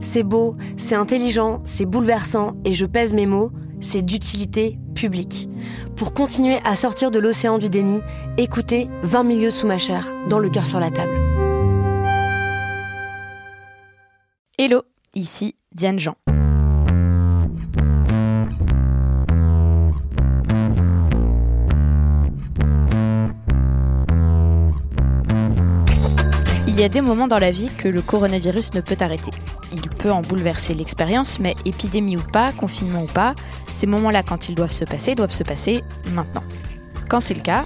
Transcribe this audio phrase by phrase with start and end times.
[0.00, 5.48] C'est beau, c'est intelligent, c'est bouleversant et je pèse mes mots, c'est d'utilité publique.
[5.96, 8.00] Pour continuer à sortir de l'océan du déni,
[8.36, 11.18] écoutez 20 milieux sous ma chair, dans le cœur sur la table.
[14.58, 14.82] Hello,
[15.14, 16.14] ici Diane Jean.
[26.66, 29.32] Il y a des moments dans la vie que le coronavirus ne peut arrêter.
[29.72, 33.34] Il peut en bouleverser l'expérience, mais épidémie ou pas, confinement ou pas,
[33.68, 36.44] ces moments-là, quand ils doivent se passer, doivent se passer maintenant.
[37.08, 37.64] Quand c'est le cas,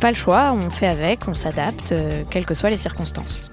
[0.00, 3.50] pas le choix, on fait avec, on s'adapte, euh, quelles que soient les circonstances.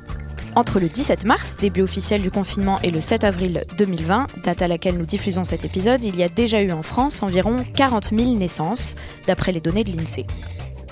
[0.56, 4.68] Entre le 17 mars, début officiel du confinement, et le 7 avril 2020, date à
[4.68, 8.36] laquelle nous diffusons cet épisode, il y a déjà eu en France environ 40 000
[8.36, 8.96] naissances,
[9.28, 10.26] d'après les données de l'INSEE.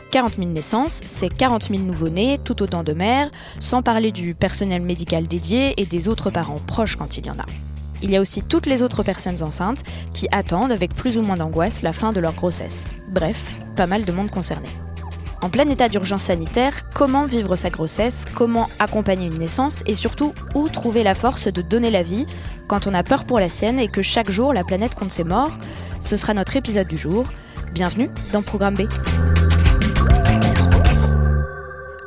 [0.10, 3.30] 40 000 naissances, c'est 40 000 nouveau-nés, tout autant de mères,
[3.60, 7.34] sans parler du personnel médical dédié et des autres parents proches quand il y en
[7.34, 7.46] a.
[8.02, 11.36] Il y a aussi toutes les autres personnes enceintes qui attendent avec plus ou moins
[11.36, 12.94] d'angoisse la fin de leur grossesse.
[13.10, 14.70] Bref, pas mal de monde concerné.
[15.42, 20.34] En plein état d'urgence sanitaire, comment vivre sa grossesse, comment accompagner une naissance et surtout
[20.54, 22.26] où trouver la force de donner la vie
[22.68, 25.24] quand on a peur pour la sienne et que chaque jour la planète compte ses
[25.24, 25.58] morts
[26.02, 27.26] Ce sera notre épisode du jour.
[27.74, 28.82] Bienvenue dans Programme B.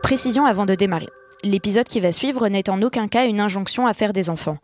[0.03, 1.09] Précision avant de démarrer.
[1.45, 4.59] L'épisode qui va suivre n'est en aucun cas une injonction à faire des enfants.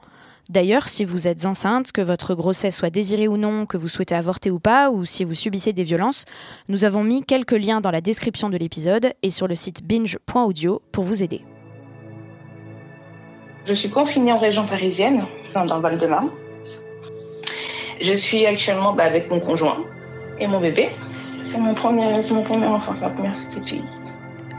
[0.51, 4.15] D'ailleurs, si vous êtes enceinte, que votre grossesse soit désirée ou non, que vous souhaitez
[4.15, 6.25] avorter ou pas, ou si vous subissez des violences,
[6.69, 10.83] nous avons mis quelques liens dans la description de l'épisode et sur le site binge.audio
[10.91, 11.43] pour vous aider.
[13.67, 15.25] Je suis confinée en région parisienne,
[15.55, 16.31] dans le Val-de-Marne.
[18.01, 19.85] Je suis actuellement bah, avec mon conjoint
[20.41, 20.89] et mon bébé.
[21.45, 23.98] C'est mon premier, c'est mon premier enfant, c'est ma première petite fille.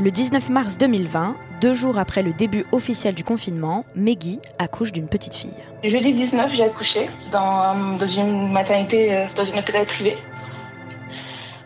[0.01, 5.09] Le 19 mars 2020, deux jours après le début officiel du confinement, Meggy accouche d'une
[5.09, 5.51] petite fille.
[5.83, 10.15] Le jeudi 19, j'ai accouché dans, une maternité, euh, dans une hôpital privée.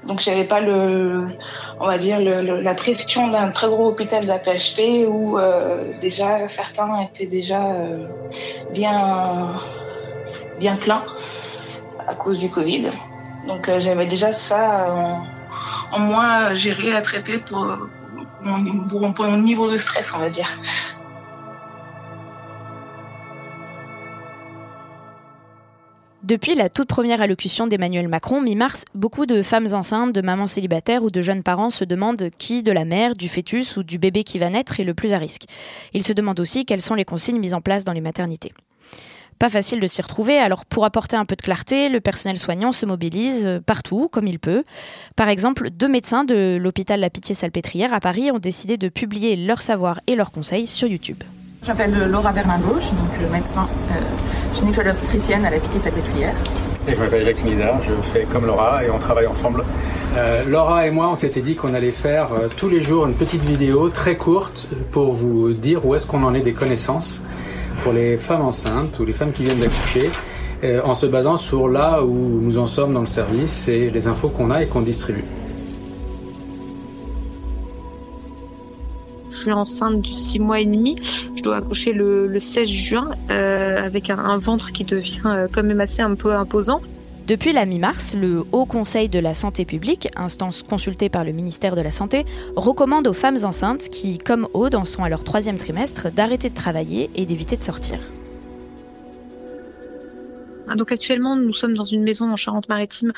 [0.08, 1.28] Donc j'avais pas le,
[1.80, 6.48] on va dire la pression d'un très gros hôpital de la PHP où euh, déjà
[6.48, 8.08] certains étaient déjà euh,
[8.74, 9.54] bien
[10.60, 11.06] bien pleins
[12.08, 12.88] à cause du Covid.
[13.48, 14.92] Donc j'avais déjà ça
[15.92, 17.78] en, moins à gérer, à traiter pour
[18.44, 20.50] pour mon niveau de stress, on va dire.
[26.24, 31.04] Depuis la toute première allocution d'Emmanuel Macron, mi-mars, beaucoup de femmes enceintes, de mamans célibataires
[31.04, 34.24] ou de jeunes parents se demandent qui de la mère, du fœtus ou du bébé
[34.24, 35.44] qui va naître est le plus à risque.
[35.94, 38.54] Ils se demandent aussi quelles sont les consignes mises en place dans les maternités.
[39.44, 42.72] Pas facile de s'y retrouver, alors pour apporter un peu de clarté, le personnel soignant
[42.72, 44.64] se mobilise euh, partout, comme il peut.
[45.18, 49.62] Par exemple, deux médecins de l'hôpital La Pitié-Salpêtrière à Paris ont décidé de publier leurs
[49.62, 51.22] savoirs et leurs conseils sur YouTube.
[51.62, 53.96] Je m'appelle Laura Bernard-Gauche, donc euh, médecin euh,
[54.54, 56.36] gynécologue obstétricienne à la Pitié-Salpêtrière.
[56.88, 59.64] Et je m'appelle Jacques Nizar, je fais comme Laura et on travaille ensemble.
[60.16, 63.14] Euh, Laura et moi, on s'était dit qu'on allait faire euh, tous les jours une
[63.14, 67.22] petite vidéo très courte pour vous dire où est-ce qu'on en est des connaissances
[67.82, 70.10] pour les femmes enceintes ou les femmes qui viennent d'accoucher,
[70.64, 74.08] euh, en se basant sur là où nous en sommes dans le service et les
[74.08, 75.26] infos qu'on a et qu'on distribue.
[79.32, 80.98] Je suis enceinte de 6 mois et demi.
[81.36, 85.48] Je dois accoucher le, le 16 juin euh, avec un, un ventre qui devient euh,
[85.52, 86.82] quand même assez un peu imposant.
[87.26, 91.74] Depuis la mi-mars, le Haut Conseil de la Santé publique, instance consultée par le ministère
[91.74, 92.26] de la Santé,
[92.58, 96.54] recommande aux femmes enceintes qui, comme Aude, en sont à leur troisième trimestre, d'arrêter de
[96.54, 97.98] travailler et d'éviter de sortir.
[100.68, 103.14] Ah, Donc actuellement, nous sommes dans une maison en Charente-Maritime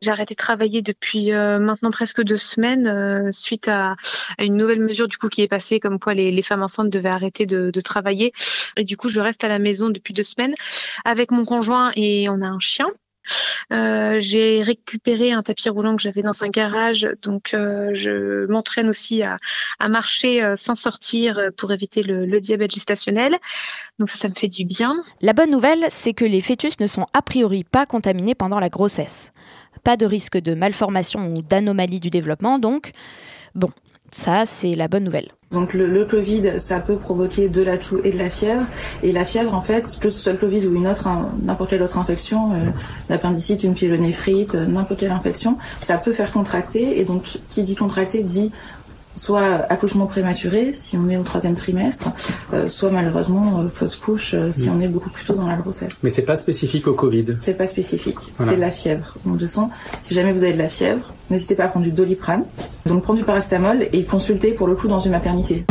[0.00, 3.96] J'ai arrêté de travailler depuis maintenant presque deux semaines suite à,
[4.38, 7.46] une nouvelle mesure du coup qui est passée comme quoi les, femmes enceintes devaient arrêter
[7.46, 8.32] de, de, travailler.
[8.76, 10.54] Et du coup, je reste à la maison depuis deux semaines
[11.04, 12.86] avec mon conjoint et on a un chien.
[13.72, 18.88] Euh, j'ai récupéré un tapis roulant que j'avais dans un garage, donc euh, je m'entraîne
[18.88, 19.38] aussi à,
[19.88, 23.38] marcher euh, sans sortir pour éviter le, diabète gestationnel.
[23.98, 24.94] Donc ça, ça me fait du bien.
[25.20, 28.68] La bonne nouvelle, c'est que les fœtus ne sont a priori pas contaminés pendant la
[28.68, 29.32] grossesse.
[29.84, 32.92] Pas de risque de malformation ou d'anomalie du développement, donc
[33.54, 33.70] bon,
[34.10, 35.28] ça c'est la bonne nouvelle.
[35.52, 38.64] Donc le, Covid, ça peut provoquer de la toux et de la fièvre.
[39.02, 41.08] Et la fièvre, en fait, que ce soit le Covid ou une autre,
[41.42, 42.56] n'importe quelle autre infection, euh,
[43.08, 46.98] l'appendicite, une pyélonéphrite, euh, n'importe quelle infection, ça peut faire contracter.
[46.98, 48.50] Et donc, qui dit contracter dit
[49.14, 52.10] soit accouchement prématuré si on est au troisième trimestre,
[52.52, 54.72] euh, soit malheureusement euh, fausse couche euh, si mm.
[54.76, 56.00] on est beaucoup plus tôt dans la grossesse.
[56.02, 57.36] Mais c'est pas spécifique au Covid.
[57.40, 59.16] C'est pas spécifique, c'est la fièvre.
[59.24, 59.68] Donc de son,
[60.00, 62.44] si jamais vous avez de la fièvre, n'hésitez pas à prendre du doliprane,
[62.86, 65.64] donc prendre du paracétamol et consulter pour le coup dans une maternité.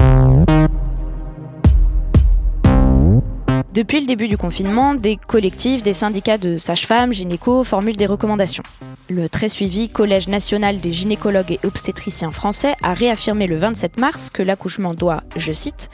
[3.74, 8.64] Depuis le début du confinement, des collectifs, des syndicats de sages-femmes, gynécos formulent des recommandations.
[9.12, 14.30] Le très suivi Collège national des gynécologues et obstétriciens français a réaffirmé le 27 mars
[14.30, 15.90] que l'accouchement doit, je cite,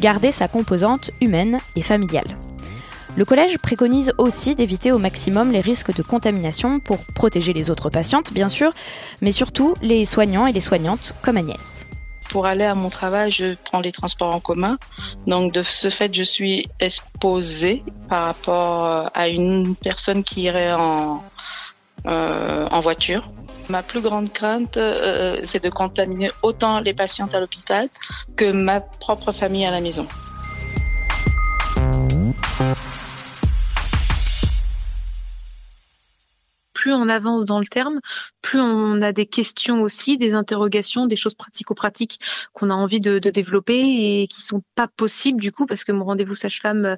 [0.00, 2.38] garder sa composante humaine et familiale.
[3.14, 7.90] Le collège préconise aussi d'éviter au maximum les risques de contamination pour protéger les autres
[7.90, 8.72] patientes, bien sûr,
[9.20, 11.86] mais surtout les soignants et les soignantes comme Agnès
[12.30, 14.78] pour aller à mon travail, je prends les transports en commun.
[15.26, 20.72] Donc de ce fait, je suis exposée par rapport euh, à une personne qui irait
[20.72, 21.22] en,
[22.06, 23.30] euh, en voiture.
[23.68, 27.88] Ma plus grande crainte, euh, c'est de contaminer autant les patientes à l'hôpital
[28.36, 30.06] que ma propre famille à la maison.
[36.82, 38.00] Plus on avance dans le terme,
[38.40, 42.18] plus on a des questions aussi, des interrogations, des choses pratico-pratiques
[42.54, 46.04] qu'on a envie de, développer et qui sont pas possibles du coup parce que mon
[46.04, 46.96] rendez-vous sage-femme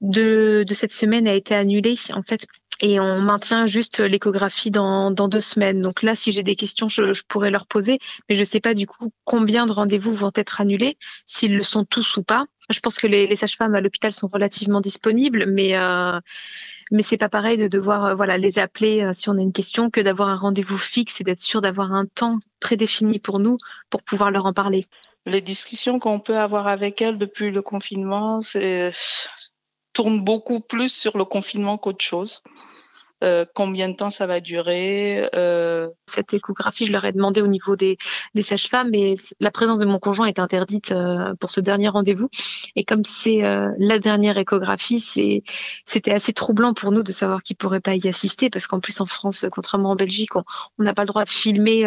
[0.00, 2.46] de, de cette semaine a été annulé en fait
[2.82, 5.82] et on maintient juste l'échographie dans, dans, deux semaines.
[5.82, 7.98] Donc là, si j'ai des questions, je, je, pourrais leur poser,
[8.28, 11.64] mais je ne sais pas du coup combien de rendez-vous vont être annulés, s'ils le
[11.64, 12.46] sont tous ou pas.
[12.70, 16.18] Je pense que les, sages-femmes à l'hôpital sont relativement disponibles, mais euh,
[16.90, 19.52] mais c'est pas pareil de devoir euh, voilà les appeler euh, si on a une
[19.52, 23.58] question que d'avoir un rendez-vous fixe et d'être sûr d'avoir un temps prédéfini pour nous
[23.90, 24.86] pour pouvoir leur en parler.
[25.26, 28.40] Les discussions qu'on peut avoir avec elles depuis le confinement,
[29.92, 32.42] tournent beaucoup plus sur le confinement qu'autre chose.
[33.24, 35.28] Euh, combien de temps ça va durer.
[35.34, 35.88] Euh...
[36.06, 37.96] Cette échographie, je leur ai demandé au niveau des,
[38.34, 42.28] des sages-femmes, mais la présence de mon conjoint est interdite euh, pour ce dernier rendez-vous.
[42.76, 45.42] Et comme c'est euh, la dernière échographie, c'est,
[45.86, 49.00] c'était assez troublant pour nous de savoir qu'ils pourraient pas y assister, parce qu'en plus
[49.00, 50.44] en France, contrairement en Belgique, on
[50.78, 51.84] n'a pas le droit de filmer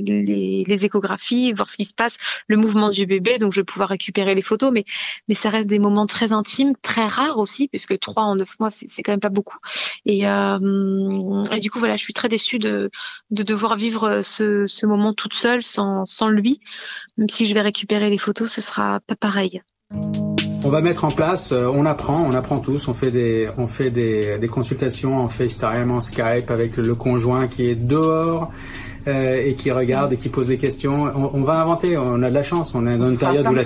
[0.00, 2.16] les, les, échographies, voir ce qui se passe,
[2.48, 3.36] le mouvement du bébé.
[3.38, 4.84] Donc je vais pouvoir récupérer les photos, mais
[5.28, 8.70] mais ça reste des moments très intimes, très rares aussi, puisque trois en neuf mois,
[8.70, 9.58] c'est, c'est quand même pas beaucoup.
[10.06, 12.90] Et euh, et du coup, voilà, je suis très déçue de,
[13.30, 16.60] de devoir vivre ce, ce moment toute seule, sans, sans lui.
[17.18, 19.62] Même si je vais récupérer les photos, ce sera pas pareil.
[20.62, 23.66] On va mettre en place, euh, on apprend, on apprend tous, on fait des, on
[23.66, 28.52] fait des consultations en FaceTime, en Skype avec le conjoint qui est dehors
[29.06, 31.10] euh, et qui regarde et qui pose des questions.
[31.14, 33.62] On, va inventer, on a de la chance, on est dans une période où la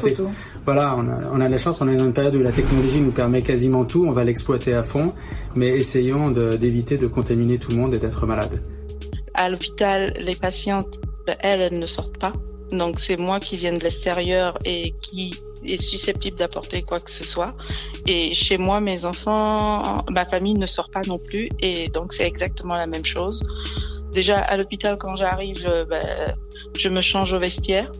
[0.64, 2.52] voilà, on a, on a, de la chance, on est dans une période où la
[2.52, 5.06] technologie nous permet quasiment tout, on va l'exploiter à fond,
[5.56, 8.62] mais essayons d'éviter de, contaminer tout le monde et d'être malade.
[9.34, 10.98] À l'hôpital, les patientes,
[11.40, 12.32] elles, elles ne sortent pas.
[12.70, 15.30] Donc c'est moi qui viens de l'extérieur et qui
[15.64, 17.54] est susceptible d'apporter quoi que ce soit.
[18.06, 21.48] Et chez moi, mes enfants, ma famille ne sort pas non plus.
[21.60, 23.42] Et donc c'est exactement la même chose.
[24.14, 26.02] Déjà à l'hôpital, quand j'arrive, je, ben,
[26.78, 27.90] je me change au vestiaire.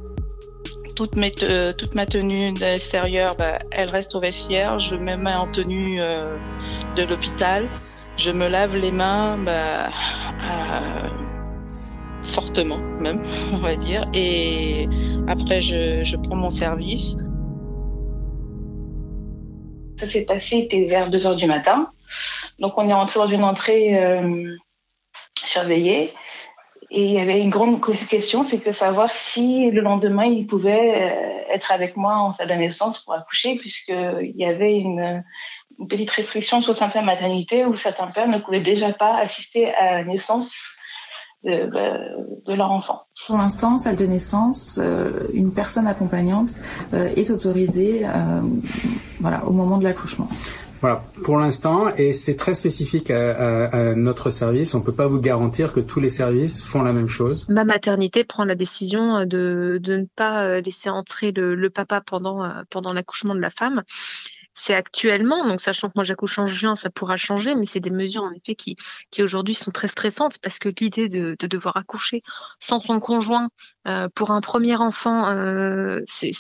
[0.95, 4.79] Toute, mes toute ma tenue d'extérieur, ben, elle reste au vestiaire.
[4.79, 6.37] Je me mets en tenue euh,
[6.95, 7.69] de l'hôpital.
[8.17, 11.09] Je me lave les mains ben, euh,
[12.33, 14.05] fortement même, on va dire.
[14.15, 14.89] Et
[15.27, 17.17] après, je, prends mon service.
[19.99, 21.89] Ça s'est passé, était vers 2 heures du matin.
[22.61, 24.57] Donc on est rentré dans une entrée euh,
[26.97, 30.95] Et il y avait une grande question, c'est de savoir si le lendemain, il pouvait
[30.95, 35.25] euh, être avec moi en salle de naissance pour accoucher, puisqu'il y avait une,
[35.89, 40.05] petite restriction sur certaines maternités où certains pères ne pouvaient déjà pas assister à la
[40.05, 40.55] naissance
[41.43, 41.69] de,
[42.47, 43.01] de, leur enfant.
[43.27, 46.51] Pour l'instant, salle de naissance, euh, une personne accompagnante
[46.93, 48.07] euh, est autorisée
[49.19, 50.29] voilà, au moment de l'accouchement.
[50.81, 54.75] Voilà, pour l'instant, et c'est très spécifique à, notre service.
[54.75, 57.47] On peut pas vous garantir que tous les services font la même chose.
[57.49, 62.49] Ma maternité prend la décision de, de ne pas laisser entrer le, le papa pendant
[62.71, 63.83] pendant l'accouchement de la femme
[64.55, 67.91] c'est actuellement, donc sachant que moi j'accouche en juin, ça pourra changer, mais c'est des
[67.91, 68.77] mesures en effet qui,
[69.11, 72.23] qui aujourd'hui sont très stressantes parce que l'idée de, de, devoir accoucher
[72.61, 73.49] sans son conjoint
[73.89, 76.33] euh, pour un premier enfant, euh, c'est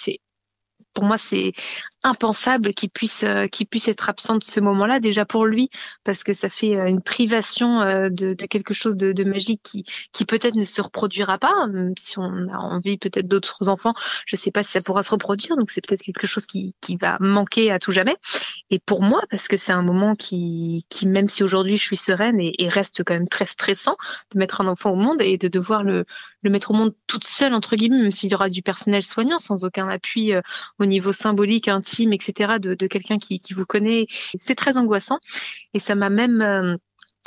[0.94, 1.52] pour moi c'est
[2.04, 5.70] impensable qu'il puisse euh, qu'il puisse être absent de ce moment-là déjà pour lui
[6.04, 9.62] parce que ça fait euh, une privation euh, de, de quelque chose de, de, magique
[9.62, 11.52] qui qui peut-être ne se reproduira pas
[11.98, 13.94] si on a envie peut-être d'autres enfants.
[14.26, 16.96] Je sais pas si ça pourra se reproduire donc c'est peut-être quelque chose qui qui
[16.96, 18.16] va manquer à tout jamais.
[18.70, 21.96] Et pour moi parce que c'est un moment qui qui même si aujourd'hui je suis
[21.96, 23.96] sereine et, et, reste quand même très stressant
[24.32, 26.04] de mettre un enfant au monde et de devoir le
[26.44, 29.38] le mettre au monde toute seule entre guillemets même s'il y aura du personnel soignant
[29.38, 30.32] sans aucun appui
[30.78, 34.06] au niveau symbolique intime etc., de, quelqu'un qui, vous connaît.
[34.38, 35.18] C'est très angoissant.
[35.74, 36.76] Et ça m'a même euh,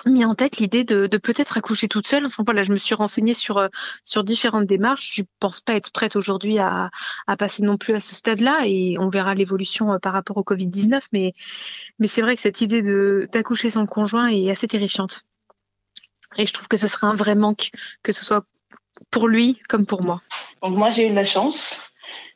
[0.05, 2.25] mis en tête l'idée de, peut-être accoucher toute seule.
[2.25, 3.67] Enfin voilà, je me suis renseignée sur euh,
[4.03, 5.11] sur différentes démarches.
[5.13, 6.89] Je pense pas être prête aujourd'hui à,
[7.37, 10.67] passer non plus à ce stade-là et on verra l'évolution euh, par rapport au Covid
[10.67, 11.05] 19.
[11.13, 11.33] Mais
[11.99, 15.21] mais c'est vrai que cette idée de d'accoucher sans conjoint est assez terrifiante.
[16.37, 17.71] Et je trouve que ce serait un vrai manque
[18.03, 18.45] que ce soit
[19.11, 20.21] pour lui comme pour moi.
[20.61, 21.77] Donc moi j'ai eu la chance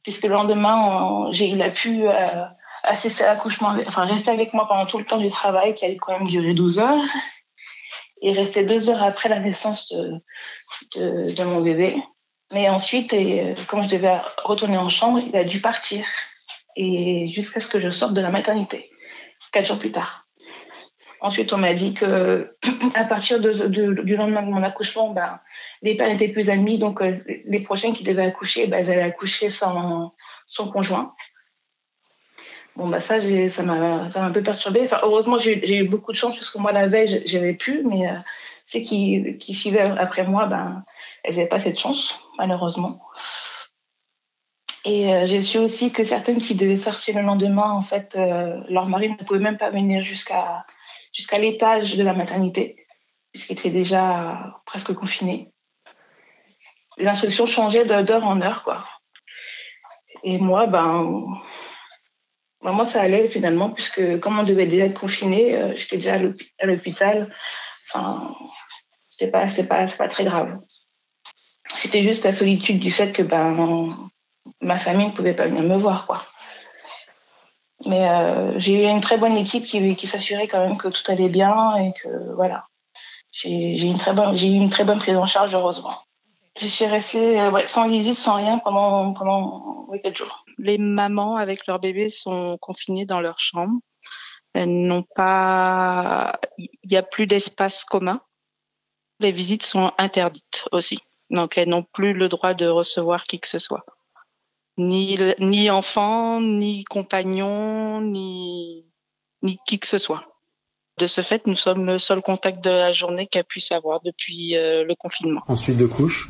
[0.04, 2.46] puisque le lendemain, il a pu euh,
[2.84, 5.90] assister à l'accouchement, enfin rester avec moi pendant tout le temps du travail, qui a
[5.96, 7.04] quand même duré 12 heures,
[8.22, 9.92] et rester deux heures après la naissance
[10.96, 12.02] de, mon bébé.
[12.52, 16.06] Mais ensuite, et, euh, comme je devais retourner en chambre, il a dû partir,
[16.76, 18.90] et jusqu'à ce que je sorte de la maternité,
[19.52, 20.26] quatre jours plus tard.
[21.22, 22.56] Ensuite, on m'a dit que
[22.96, 25.40] à partir du lendemain de mon accouchement, ben,
[25.84, 29.04] les pères n'étaient plus amis, donc euh, les prochains qui devaient accoucher, ben, ils allaient
[29.04, 30.14] accoucher sans,
[30.48, 31.14] son conjoint.
[32.76, 34.88] Bon, bah ça, ça m'a un peu perturbée.
[35.04, 38.16] Heureusement, j'ai eu beaucoup de chance, puisque moi, la veille, j'avais pu, mais euh,
[38.66, 40.50] ceux qui, qui suivaient après moi,
[41.24, 43.00] elles n'avaient pas cette chance, malheureusement.
[44.86, 48.18] Et euh, j'ai su aussi que certaines qui devaient sortir le lendemain, en fait,
[48.70, 50.66] leur mari ne pouvait même pas venir jusqu'à
[51.14, 52.86] jusqu'à l'étage de la maternité,
[53.32, 55.52] puisqu'il était déjà presque confiné.
[56.98, 58.86] Les instructions changeaient d'heure en heure, quoi.
[60.24, 61.26] Et moi, ben,
[62.64, 66.16] ben, moi, ça allait finalement, puisque comme on devait déjà être confiné, euh, j'étais déjà
[66.60, 67.34] à l'hôpital.
[67.88, 68.36] Enfin,
[69.10, 70.60] c'était pas, pas, pas très grave.
[71.78, 74.10] C'était juste la solitude du fait que ben,
[74.60, 76.26] ma famille ne pouvait pas venir me voir, quoi.
[77.86, 81.30] Mais euh, j'ai eu une très bonne équipe qui, s'assurait quand même que tout allait
[81.30, 82.66] bien et que voilà.
[83.32, 85.96] J'ai eu une très bonne, prise en charge heureusement.
[86.60, 90.44] Je suis restée euh, sans visite, sans rien pendant pendant jours.
[90.58, 93.80] Les mamans avec leurs bébés sont confinées dans leur chambre.
[94.54, 98.20] Elles n'ont pas, il n'y a plus d'espace commun.
[99.22, 103.48] Les visites sont interdites aussi, donc elles n'ont plus le droit de recevoir qui que
[103.48, 103.86] ce soit
[104.78, 108.86] ni, ni enfant, ni compagnon, ni,
[109.42, 110.24] ni qui que ce soit.
[110.98, 114.56] De ce fait, nous sommes le seul contact de la journée qu'elle puisse avoir depuis
[114.56, 115.42] euh, le confinement.
[115.48, 116.30] Ensuite de couche,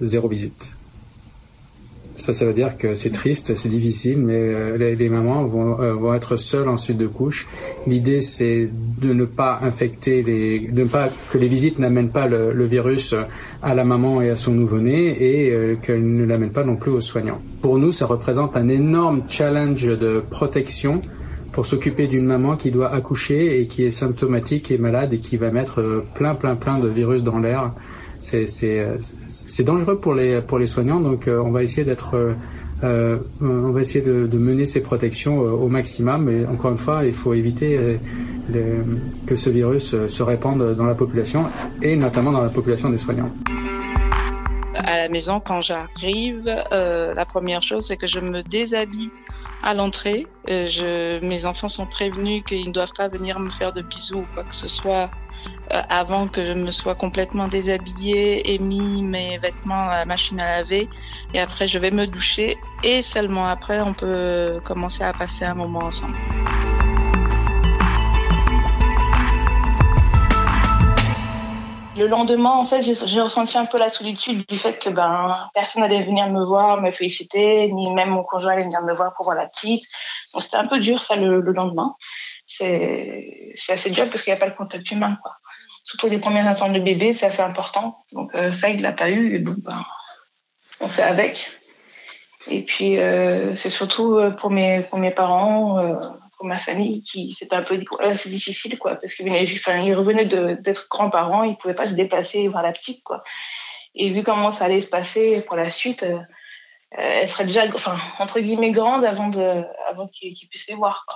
[0.00, 0.76] zéro visite.
[2.16, 5.92] Ça, ça veut dire que c'est triste, c'est difficile, mais euh, les, mamans vont, euh,
[5.92, 7.46] vont, être seules en suite de couche.
[7.86, 8.70] L'idée, c'est
[9.00, 13.14] de ne pas infecter les, de ne pas que les visites n'amènent pas le, virus
[13.62, 16.90] à la maman et à son nouveau-né et euh, qu'elles ne l'amènent pas non plus
[16.90, 17.38] aux soignants.
[17.60, 21.02] Pour nous, ça représente un énorme challenge de protection
[21.52, 25.36] pour s'occuper d'une maman qui doit accoucher et qui est symptomatique et malade et qui
[25.36, 27.72] va mettre plein, plein, plein de virus dans l'air
[28.26, 32.34] c'est dangereux pour les, soignants, donc euh, on va essayer d'être euh,
[32.84, 36.24] euh, on va essayer de, mener ces protections au maximum.
[36.24, 37.98] Mais encore une fois, il faut éviter
[39.26, 41.46] que ce virus se répande dans la population
[41.80, 43.30] et notamment dans la population des soignants.
[44.74, 49.10] À la maison, quand j'arrive, la première chose, c'est que je me déshabille
[49.62, 50.26] à l'entrée.
[50.46, 54.44] mes enfants sont prévenus qu'ils ne doivent pas venir me faire de bisous ou quoi
[54.44, 55.08] que ce soit
[55.72, 60.38] euh, avant que je me sois complètement déshabillée et mis mes vêtements à la machine
[60.40, 60.88] à laver.
[61.34, 65.54] Et après, je vais me doucher et seulement après, on peut commencer à passer un
[65.54, 66.16] moment ensemble.
[71.96, 75.80] Le lendemain, en fait, j'ai ressenti un peu la solitude du fait que ben personne
[75.80, 79.24] n'allait venir me voir, me féliciter, ni même mon conjoint allait venir me voir pour
[79.24, 79.82] voir la petite.
[80.34, 81.94] Donc c'était un peu dur ça le, le lendemain.
[82.58, 85.32] C'est assez dur parce qu'il n'y a pas le contact humain, quoi
[85.86, 88.04] surtout les premiers instants de bébé, c'est assez important.
[88.12, 89.36] Donc euh, ça, il l'a pas eu.
[89.36, 89.84] Et bon, ben,
[90.80, 91.48] on fait avec.
[92.48, 95.80] Et puis euh, c'est surtout euh, pour mes pour mes parents.
[96.36, 101.44] pour ma famille qui c'était un peu assez difficile quoi parce qu'ils revenaient d'être grands-parents,
[101.44, 103.24] ils pouvaient pas se déplacer voir la petite quoi.
[103.94, 106.04] Et vu comment ça allait se passer pour la suite,
[106.90, 109.30] elle serait déjà enfin entre guillemets grande avant
[109.88, 111.06] avant qu'ils puissent les voir.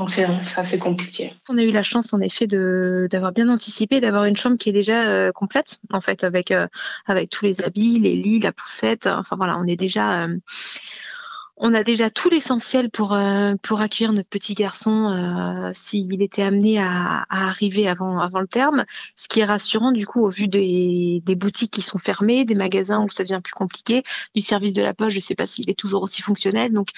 [0.00, 0.24] Donc c'est
[0.56, 1.34] assez compliqué.
[1.50, 4.72] On a eu la chance en effet d'avoir bien anticipé, d'avoir une chambre qui est
[4.72, 6.66] déjà euh, complète en fait avec euh,
[7.04, 9.06] avec tous les habits, les lits, la poussette.
[9.06, 10.38] Enfin voilà, on est déjà euh,
[11.62, 16.42] on a déjà tout l'essentiel pour euh, pour accueillir notre petit garçon euh, s'il était
[16.42, 18.84] amené à, arriver avant avant le terme.
[19.16, 23.04] Ce qui est rassurant du coup au vu des, boutiques qui sont fermées, des magasins
[23.04, 24.02] où ça devient plus compliqué,
[24.34, 26.72] du service de la poste, je sais pas s'il est toujours aussi fonctionnel.
[26.72, 26.88] Donc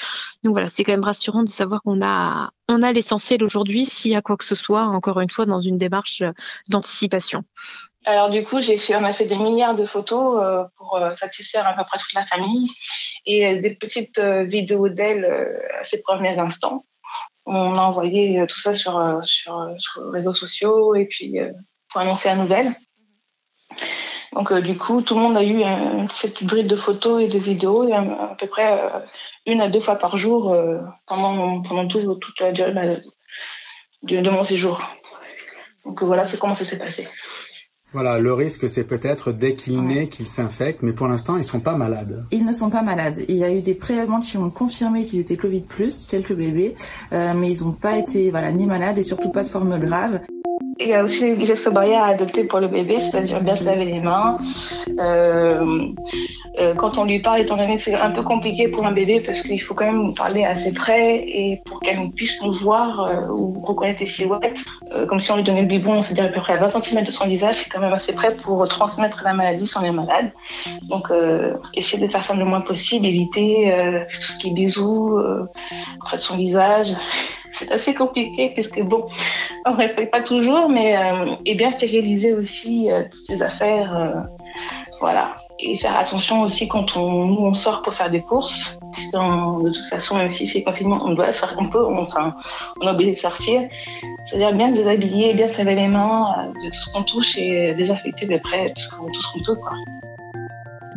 [0.45, 4.13] donc voilà, c'est quand même rassurant de savoir qu'on a on a l'essentiel aujourd'hui s'il
[4.13, 6.23] y a quoi que ce soit, encore une fois dans une démarche
[6.69, 7.43] d'anticipation.
[8.05, 11.15] Alors du coup, j'ai fait, on a fait des milliards de photos euh, pour euh,
[11.15, 12.69] satisfaire à peu près toute la famille
[13.27, 15.25] et euh, des petites vidéos d'elle
[15.81, 16.85] à ses premiers instants.
[17.45, 21.39] On a envoyé tout ça sur, sur, les réseaux sociaux et puis
[21.91, 22.73] pour annoncer la nouvelle.
[24.33, 25.61] Donc du coup, tout le monde a eu
[26.11, 28.81] cette petite bride de photos et de vidéos à, peu près
[29.45, 30.57] une à deux fois par jour
[31.07, 33.01] pendant, pendant tout, toute la durée
[34.05, 34.81] de mon séjour.
[35.85, 37.09] Donc voilà, c'est comment ça s'est passé.
[37.93, 41.61] Voilà, le risque, c'est peut-être dès qu'il naît qu'il s'infecte, mais pour l'instant, ils sont
[41.61, 42.25] pas malades.
[42.33, 43.19] Ils ne sont pas malades.
[43.29, 45.65] Il y a eu des prélèvements qui ont confirmé qu'ils étaient Covid+,
[46.09, 46.75] quelques bébés,
[47.13, 50.21] euh, mais ils n'ont pas été voilà, ni malades et surtout pas de forme grave.
[50.79, 53.65] Il y a aussi les gestes barrières à adopter pour le bébé, c'est-à-dire bien se
[53.65, 54.39] laver les mains.
[54.99, 55.93] Euh,
[56.59, 59.21] euh, quand on lui parle, étant donné que c'est un peu compliqué pour un bébé
[59.21, 63.29] parce qu'il faut quand même parler assez près et pour qu'elle puisse nous voir euh,
[63.29, 64.59] ou reconnaître les silhouettes,
[64.93, 67.05] euh, comme si on lui donnait le biberon, c'est-à-dire à peu près à 20 cm
[67.05, 69.93] de son visage, c'est quand même assez près pour transmettre la maladie si on est
[69.93, 70.31] malade.
[70.83, 71.09] Donc
[71.75, 73.75] essayer de faire ça le moins possible, éviter
[74.11, 75.19] tout ce qui est bisous
[76.01, 76.95] près de son visage
[77.59, 79.07] c'est assez compliqué puisque bon,
[79.67, 84.21] on respecte pas toujours, mais euh, et bien stériliser aussi euh, toutes ces affaires, euh,
[85.01, 88.79] voilà, et faire attention aussi quand on nous on sort pour faire des courses,
[89.13, 92.35] de toute façon même si c'est confinement, on doit, on peut, enfin,
[92.81, 93.63] on est obligé de sortir,
[94.25, 97.75] c'est-à-dire bien se déshabiller, bien se laver les mains de tout ce qu'on touche et
[97.75, 99.73] désinfecter de près tout ce qu'on peut quoi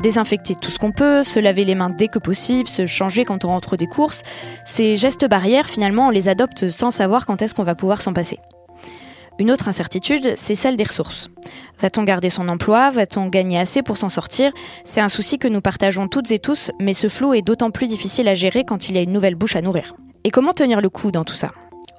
[0.01, 3.45] désinfecter tout ce qu'on peut, se laver les mains dès que possible, se changer quand
[3.45, 4.23] on rentre des courses.
[4.65, 8.13] Ces gestes barrières, finalement, on les adopte sans savoir quand est-ce qu'on va pouvoir s'en
[8.13, 8.39] passer.
[9.37, 11.29] Une autre incertitude, c'est celle des ressources.
[11.81, 12.89] Va-t-on garder son emploi?
[12.89, 14.53] Va-t-on gagner assez pour s'en sortir?
[14.85, 17.87] C'est un souci que nous partageons toutes et tous, mais ce flou est d'autant plus
[17.87, 19.93] difficile à gérer quand il y a une nouvelle bouche à nourrir.
[20.23, 21.51] Et comment tenir le coup dans tout ça?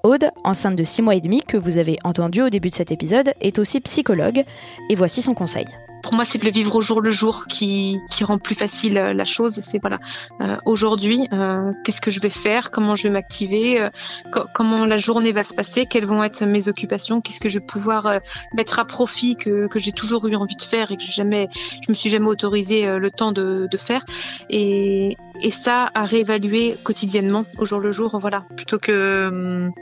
[0.02, 2.90] Aude, enceinte de 6 mois et demi, que vous avez entendu au début de cet
[2.90, 4.44] épisode, est aussi psychologue,
[4.88, 5.66] et voici son conseil
[6.06, 9.24] pour moi, c'est le vivre au jour le jour qui, rend plus facile euh, la
[9.24, 9.58] chose.
[9.64, 9.98] C'est voilà,
[10.40, 13.88] euh, aujourd'hui, euh, qu'est-ce que je vais faire, comment je vais m'activer,
[14.54, 17.64] comment la journée va se passer, quelles vont être mes occupations, qu'est-ce que je vais
[17.66, 18.20] pouvoir
[18.54, 21.94] mettre à profit que, j'ai toujours eu envie de faire et que jamais, je me
[21.94, 24.04] suis jamais autorisé le temps de, de faire?
[24.48, 29.72] Et, et ça, à réévaluer quotidiennement au jour le jour, voilà, plutôt que hum,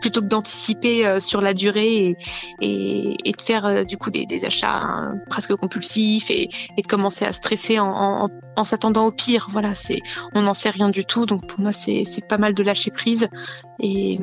[0.00, 2.16] plutôt que d'anticiper euh, sur la durée
[2.60, 6.82] et, et, de faire euh, du coup des, des achats hein, presque compulsifs et, et,
[6.82, 9.48] de commencer à stresser en, en, en s'attendant au pire.
[9.50, 10.00] Voilà, c'est
[10.34, 11.26] on n'en sait rien du tout.
[11.26, 13.28] Donc pour moi, c'est pas mal de lâcher prise
[13.80, 14.18] et,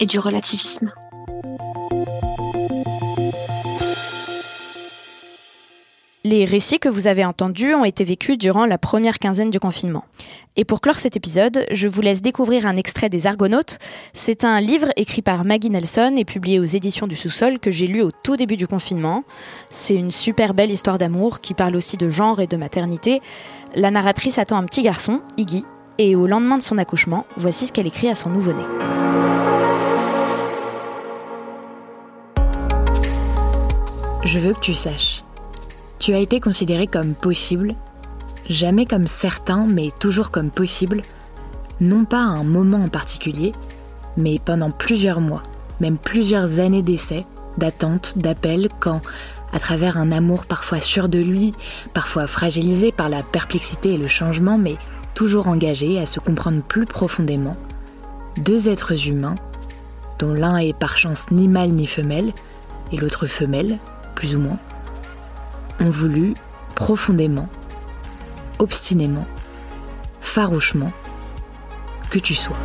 [0.00, 0.92] et du relativisme.
[6.24, 10.04] Les récits que vous avez entendus ont été vécus durant la première quinzaine du confinement.
[10.54, 13.80] Et pour clore cet épisode, je vous laisse découvrir un extrait des Argonautes.
[14.12, 17.88] C'est un livre écrit par Maggie Nelson et publié aux éditions du sous-sol que j'ai
[17.88, 19.24] lu au tout début du confinement.
[19.68, 23.20] C'est une super belle histoire d'amour qui parle aussi de genre et de maternité.
[23.74, 25.64] La narratrice attend un petit garçon, Iggy,
[25.98, 28.62] et au lendemain de son accouchement, voici ce qu'elle écrit à son nouveau-né.
[34.24, 35.22] Je veux que tu saches
[36.02, 37.74] tu as été considéré comme possible,
[38.50, 41.00] jamais comme certain, mais toujours comme possible,
[41.80, 43.52] non pas à un moment en particulier,
[44.16, 45.44] mais pendant plusieurs mois,
[45.80, 47.24] même plusieurs années d'essais,
[47.56, 49.00] d'attente, d'appels, quand,
[49.52, 51.52] à travers un amour parfois sûr de lui,
[51.94, 54.74] parfois fragilisé par la perplexité et le changement, mais
[55.14, 57.54] toujours engagé à se comprendre plus profondément,
[58.38, 59.36] deux êtres humains,
[60.18, 62.32] dont l'un est par chance ni mâle ni femelle,
[62.90, 63.78] et l'autre femelle,
[64.16, 64.58] plus ou moins,
[65.82, 66.34] ont voulu
[66.74, 67.48] profondément,
[68.58, 69.26] obstinément,
[70.20, 70.92] farouchement,
[72.10, 72.56] que tu sois.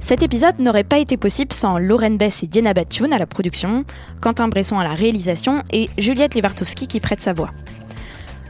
[0.00, 3.84] Cet épisode n'aurait pas été possible sans Lauren Bess et Diana Batune à la production,
[4.22, 7.50] Quentin Bresson à la réalisation et Juliette Levartowski qui prête sa voix.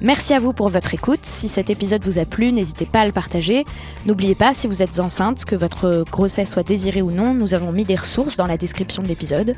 [0.01, 1.21] Merci à vous pour votre écoute.
[1.23, 3.65] Si cet épisode vous a plu, n'hésitez pas à le partager.
[4.07, 7.73] N'oubliez pas, si vous êtes enceinte, que votre grossesse soit désirée ou non, nous avons
[7.73, 9.55] mis des ressources dans la description de l'épisode.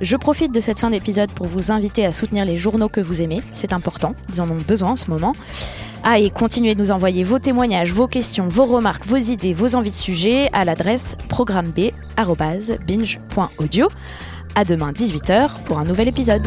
[0.00, 3.22] Je profite de cette fin d'épisode pour vous inviter à soutenir les journaux que vous
[3.22, 3.40] aimez.
[3.52, 5.34] C'est important, ils en ont besoin en ce moment.
[6.04, 9.76] Ah, et continuez de nous envoyer vos témoignages, vos questions, vos remarques, vos idées, vos
[9.76, 13.88] envies de sujets à l'adresse programmeb.binge.audio.
[14.54, 16.46] À demain 18h pour un nouvel épisode.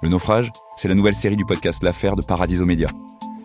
[0.00, 2.88] Le naufrage, c'est la nouvelle série du podcast L'affaire de Paradiso Média.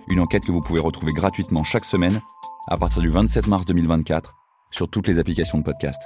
[0.08, 2.22] Une enquête que vous pouvez retrouver gratuitement chaque semaine
[2.68, 4.36] à partir du 27 mars 2024
[4.72, 6.02] sur toutes les applications de podcast.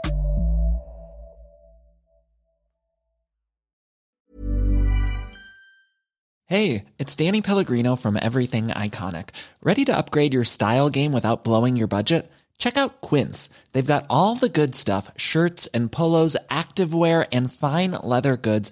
[6.50, 9.32] Hey, it's Danny Pellegrino from Everything Iconic.
[9.62, 12.32] Ready to upgrade your style game without blowing your budget?
[12.58, 13.50] Check out Quince.
[13.74, 18.72] They've got all the good stuff, shirts and polos, activewear and fine leather goods